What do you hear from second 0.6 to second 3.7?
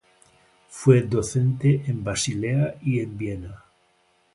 Fue docente en Basilea y en Viena.